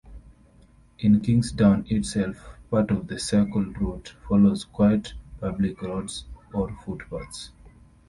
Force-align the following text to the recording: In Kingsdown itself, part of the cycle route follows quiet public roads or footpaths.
In 0.97 1.19
Kingsdown 1.19 1.85
itself, 1.87 2.55
part 2.71 2.89
of 2.89 3.05
the 3.05 3.19
cycle 3.19 3.63
route 3.65 4.15
follows 4.27 4.63
quiet 4.65 5.13
public 5.39 5.79
roads 5.83 6.25
or 6.53 6.75
footpaths. 6.83 7.51